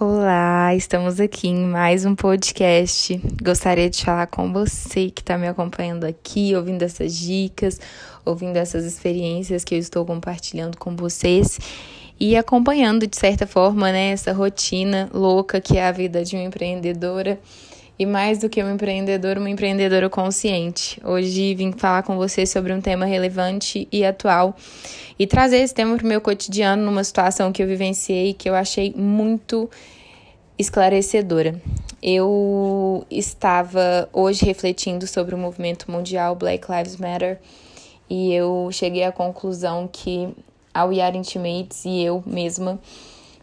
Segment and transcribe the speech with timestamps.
[0.00, 3.20] Olá, estamos aqui em mais um podcast.
[3.40, 7.78] Gostaria de falar com você que está me acompanhando aqui, ouvindo essas dicas,
[8.24, 11.58] ouvindo essas experiências que eu estou compartilhando com vocês
[12.18, 16.44] e acompanhando, de certa forma, né, essa rotina louca que é a vida de uma
[16.44, 17.38] empreendedora.
[18.02, 21.00] E mais do que uma empreendedora, uma empreendedora consciente.
[21.04, 24.56] Hoje vim falar com você sobre um tema relevante e atual
[25.16, 28.56] e trazer esse tema para o meu cotidiano numa situação que eu vivenciei que eu
[28.56, 29.70] achei muito
[30.58, 31.62] esclarecedora.
[32.02, 37.38] Eu estava hoje refletindo sobre o movimento mundial Black Lives Matter
[38.10, 40.28] e eu cheguei à conclusão que
[40.74, 42.80] a We Are Intimates e eu mesma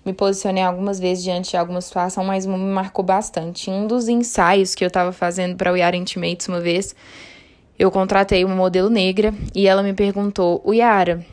[0.05, 3.69] me posicionei algumas vezes diante de alguma situação, mas me marcou bastante.
[3.69, 6.95] Um dos ensaios que eu estava fazendo para o Yara Intimates uma vez,
[7.77, 11.25] eu contratei uma modelo negra e ela me perguntou: O Yara,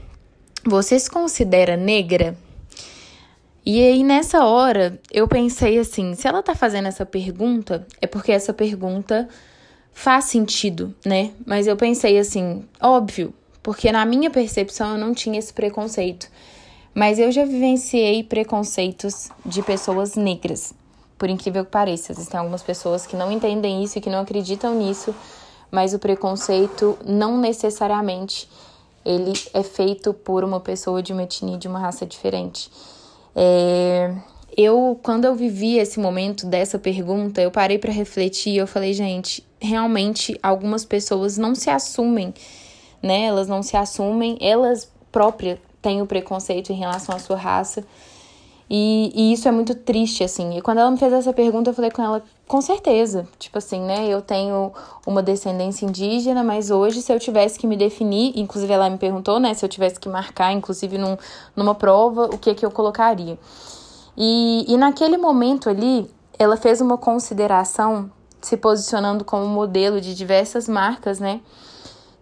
[0.64, 2.36] você se considera negra?
[3.64, 8.30] E aí, nessa hora, eu pensei assim: se ela tá fazendo essa pergunta, é porque
[8.30, 9.28] essa pergunta
[9.92, 11.32] faz sentido, né?
[11.44, 16.30] Mas eu pensei assim: óbvio, porque na minha percepção eu não tinha esse preconceito.
[16.96, 20.72] Mas eu já vivenciei preconceitos de pessoas negras,
[21.18, 22.10] por incrível que pareça.
[22.10, 25.14] Existem algumas pessoas que não entendem isso e que não acreditam nisso,
[25.70, 28.48] mas o preconceito não necessariamente
[29.04, 32.70] ele é feito por uma pessoa de uma etnia, de uma raça diferente.
[33.34, 34.14] É,
[34.56, 38.94] eu, quando eu vivi esse momento dessa pergunta, eu parei para refletir e eu falei,
[38.94, 42.32] gente, realmente algumas pessoas não se assumem,
[43.02, 43.26] né?
[43.26, 47.84] Elas não se assumem, elas próprias tem o preconceito em relação à sua raça.
[48.68, 50.58] E, e, isso é muito triste, assim.
[50.58, 53.28] E quando ela me fez essa pergunta, eu falei com ela, com certeza.
[53.38, 54.08] Tipo assim, né?
[54.08, 54.72] Eu tenho
[55.06, 59.38] uma descendência indígena, mas hoje, se eu tivesse que me definir, inclusive ela me perguntou,
[59.38, 59.54] né?
[59.54, 61.16] Se eu tivesse que marcar, inclusive num,
[61.54, 63.38] numa prova, o que que eu colocaria.
[64.16, 68.10] E, e naquele momento ali, ela fez uma consideração
[68.40, 71.40] se posicionando como modelo de diversas marcas, né?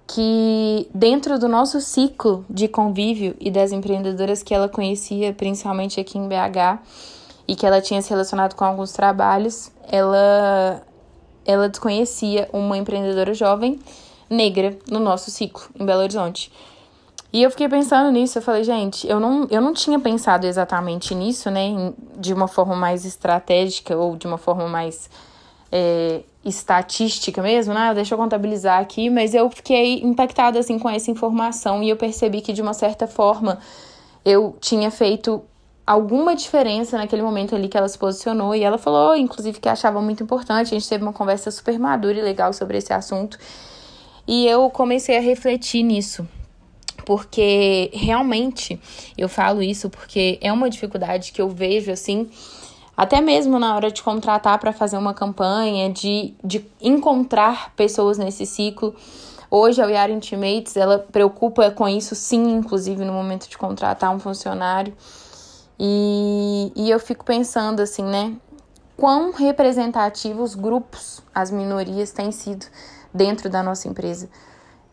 [0.07, 6.19] Que dentro do nosso ciclo de convívio e das empreendedoras que ela conhecia, principalmente aqui
[6.19, 6.81] em BH,
[7.47, 10.83] e que ela tinha se relacionado com alguns trabalhos, ela
[11.47, 13.79] ela desconhecia uma empreendedora jovem
[14.31, 16.51] negra no nosso ciclo em Belo Horizonte.
[17.31, 21.15] E eu fiquei pensando nisso, eu falei, gente, eu não, eu não tinha pensado exatamente
[21.15, 25.11] nisso, né, de uma forma mais estratégica ou de uma forma mais
[25.71, 27.93] é, estatística mesmo, né?
[27.95, 32.41] Deixa eu contabilizar aqui, mas eu fiquei impactada assim com essa informação e eu percebi
[32.41, 33.59] que de uma certa forma
[34.25, 35.43] eu tinha feito
[35.87, 40.01] alguma diferença naquele momento ali que ela se posicionou e ela falou, inclusive, que achava
[40.01, 40.69] muito importante.
[40.75, 43.39] A gente teve uma conversa super madura e legal sobre esse assunto.
[44.27, 46.27] E eu comecei a refletir nisso.
[47.05, 48.81] Porque realmente
[49.19, 52.31] eu falo isso porque é uma dificuldade que eu vejo assim
[52.97, 58.47] até mesmo na hora de contratar para fazer uma campanha, de, de encontrar pessoas nesse
[58.47, 58.95] ciclo.
[59.51, 64.19] Hoje a We Intimates, ela preocupa com isso sim, inclusive no momento de contratar um
[64.19, 64.95] funcionário.
[65.79, 68.37] E, e eu fico pensando assim, né?
[68.97, 72.67] Quão representativos grupos, as minorias têm sido
[73.13, 74.29] dentro da nossa empresa.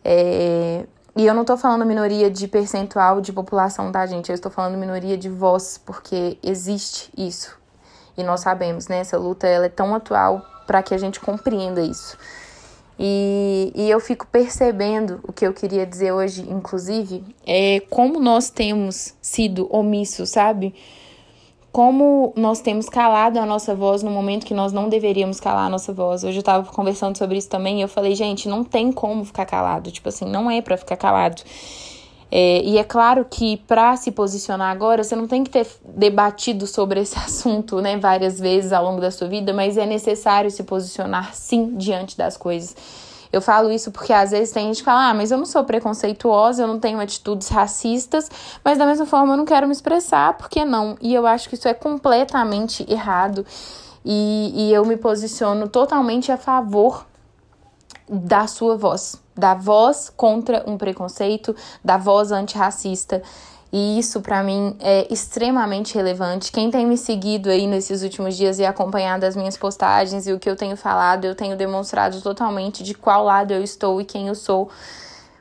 [0.03, 0.85] É,
[1.15, 4.29] e eu não estou falando minoria de percentual de população, tá, gente?
[4.29, 7.60] Eu estou falando minoria de voz, porque existe isso.
[8.17, 8.99] E nós sabemos, né?
[8.99, 12.17] Essa luta ela é tão atual para que a gente compreenda isso.
[13.03, 18.51] E, e eu fico percebendo o que eu queria dizer hoje, inclusive, é como nós
[18.51, 20.75] temos sido omissos, sabe?
[21.71, 25.69] Como nós temos calado a nossa voz no momento que nós não deveríamos calar a
[25.69, 26.23] nossa voz.
[26.23, 29.45] Hoje eu tava conversando sobre isso também e eu falei, gente, não tem como ficar
[29.47, 29.89] calado.
[29.89, 31.41] Tipo assim, não é para ficar calado.
[32.31, 36.65] É, e é claro que para se posicionar agora, você não tem que ter debatido
[36.65, 40.63] sobre esse assunto né, várias vezes ao longo da sua vida, mas é necessário se
[40.63, 42.73] posicionar sim diante das coisas.
[43.33, 45.63] Eu falo isso porque às vezes tem gente que fala, ah, mas eu não sou
[45.63, 48.29] preconceituosa, eu não tenho atitudes racistas,
[48.63, 50.97] mas da mesma forma eu não quero me expressar, por que não?
[51.01, 53.45] E eu acho que isso é completamente errado.
[54.03, 57.05] E, e eu me posiciono totalmente a favor
[58.09, 63.21] da sua voz, da voz contra um preconceito, da voz antirracista.
[63.73, 66.51] E isso para mim é extremamente relevante.
[66.51, 70.39] Quem tem me seguido aí nesses últimos dias e acompanhado as minhas postagens e o
[70.39, 74.27] que eu tenho falado, eu tenho demonstrado totalmente de qual lado eu estou e quem
[74.27, 74.69] eu sou.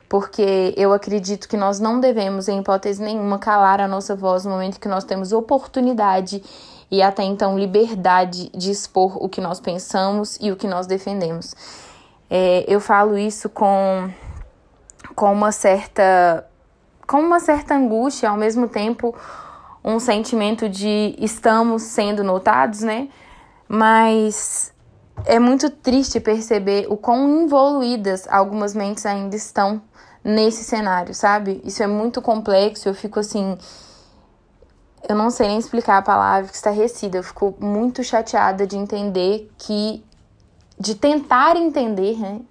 [0.07, 4.51] Porque eu acredito que nós não devemos, em hipótese nenhuma, calar a nossa voz no
[4.51, 6.41] momento que nós temos oportunidade
[6.89, 11.55] e até então liberdade de expor o que nós pensamos e o que nós defendemos.
[12.33, 14.09] É, eu falo isso com,
[15.13, 16.47] com uma certa
[17.05, 19.13] com uma certa angústia, ao mesmo tempo
[19.83, 23.09] um sentimento de estamos sendo notados, né?
[23.67, 24.73] Mas
[25.25, 29.81] é muito triste perceber o quão evoluídas algumas mentes ainda estão
[30.23, 31.61] nesse cenário, sabe?
[31.65, 33.57] Isso é muito complexo, eu fico assim.
[35.09, 37.17] Eu não sei nem explicar a palavra, estarrecida.
[37.17, 40.05] Eu fico muito chateada de entender que.
[40.81, 42.41] De tentar entender, né?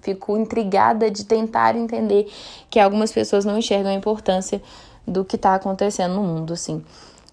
[0.00, 2.32] Fico intrigada de tentar entender
[2.70, 4.62] que algumas pessoas não enxergam a importância
[5.04, 6.84] do que está acontecendo no mundo, assim.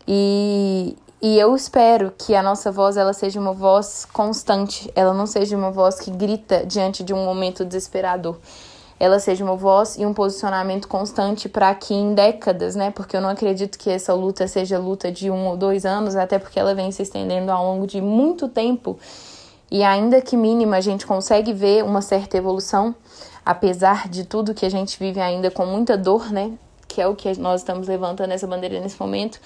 [0.07, 5.27] E, e eu espero que a nossa voz ela seja uma voz constante, ela não
[5.27, 8.37] seja uma voz que grita diante de um momento desesperador.
[8.99, 12.89] Ela seja uma voz e um posicionamento constante para que em décadas, né?
[12.89, 16.39] Porque eu não acredito que essa luta seja luta de um ou dois anos, até
[16.39, 18.97] porque ela vem se estendendo ao longo de muito tempo.
[19.73, 22.93] E ainda que mínima, a gente consegue ver uma certa evolução,
[23.43, 26.51] apesar de tudo que a gente vive ainda com muita dor, né?
[26.87, 29.41] que é o que nós estamos levantando essa bandeira nesse momento,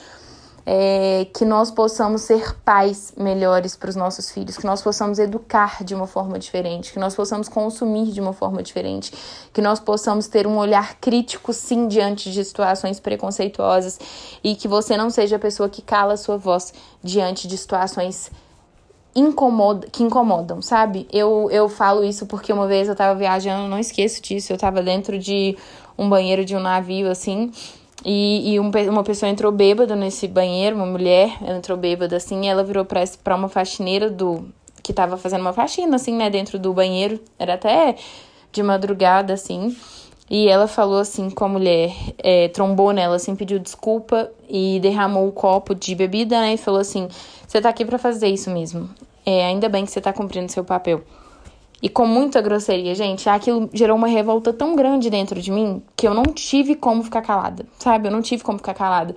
[0.66, 5.82] é, que nós possamos ser pais melhores para os nossos filhos, que nós possamos educar
[5.82, 9.14] de uma forma diferente, que nós possamos consumir de uma forma diferente,
[9.54, 13.98] que nós possamos ter um olhar crítico, sim, diante de situações preconceituosas
[14.44, 18.30] e que você não seja a pessoa que cala a sua voz diante de situações
[19.20, 21.08] incomoda, que incomodam, sabe?
[21.12, 24.84] Eu, eu falo isso porque uma vez eu tava viajando, não esqueço disso, eu tava
[24.84, 25.58] dentro de
[25.98, 27.52] um banheiro de um navio, assim,
[28.06, 32.48] e, e um, uma pessoa entrou bêbada nesse banheiro, uma mulher entrou bêbada, assim, e
[32.48, 34.48] ela virou pra, pra uma faxineira do...
[34.84, 37.96] que tava fazendo uma faxina, assim, né, dentro do banheiro, era até
[38.52, 39.76] de madrugada, assim,
[40.30, 45.28] e ela falou assim com a mulher, é, trombou nela, assim, pediu desculpa e derramou
[45.28, 46.54] o copo de bebida, né?
[46.54, 47.08] E falou assim:
[47.48, 48.90] Você tá aqui para fazer isso mesmo.
[49.30, 51.04] É, ainda bem que você tá cumprindo seu papel.
[51.84, 56.08] E com muita grosseria, gente, aquilo gerou uma revolta tão grande dentro de mim que
[56.08, 58.08] eu não tive como ficar calada, sabe?
[58.08, 59.14] Eu não tive como ficar calada.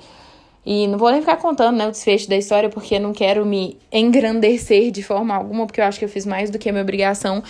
[0.67, 3.47] E não vou nem ficar contando né, o desfecho da história, porque eu não quero
[3.47, 6.73] me engrandecer de forma alguma, porque eu acho que eu fiz mais do que a
[6.73, 7.41] minha obrigação.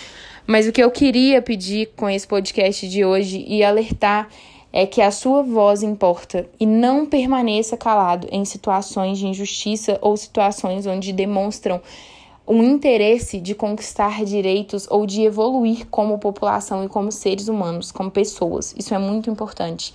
[0.45, 4.29] Mas o que eu queria pedir com esse podcast de hoje e alertar
[4.71, 10.15] é que a sua voz importa e não permaneça calado em situações de injustiça ou
[10.15, 11.81] situações onde demonstram
[12.47, 18.09] um interesse de conquistar direitos ou de evoluir como população e como seres humanos, como
[18.09, 18.73] pessoas.
[18.77, 19.93] Isso é muito importante.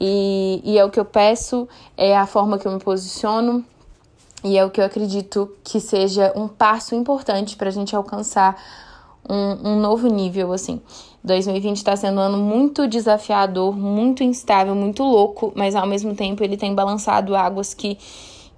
[0.00, 3.64] E, e é o que eu peço, é a forma que eu me posiciono,
[4.42, 8.62] e é o que eu acredito que seja um passo importante para a gente alcançar
[9.28, 10.82] um, um, novo nível, assim.
[11.24, 16.44] 2020 está sendo um ano muito desafiador, muito instável, muito louco, mas ao mesmo tempo
[16.44, 17.96] ele tem balançado águas que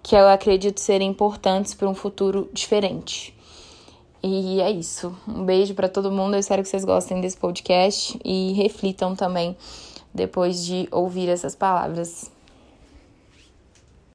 [0.06, 3.36] que eu acredito serem importantes para um futuro diferente.
[4.22, 5.12] E é isso.
[5.26, 6.34] Um beijo para todo mundo.
[6.34, 9.56] Eu espero que vocês gostem desse podcast e reflitam também
[10.14, 12.30] depois de ouvir essas palavras.